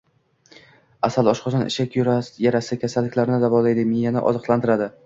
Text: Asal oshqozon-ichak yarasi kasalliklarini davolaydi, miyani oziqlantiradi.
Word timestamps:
Asal 1.09 1.29
oshqozon-ichak 1.33 1.99
yarasi 2.01 2.81
kasalliklarini 2.87 3.43
davolaydi, 3.47 3.89
miyani 3.93 4.31
oziqlantiradi. 4.35 4.95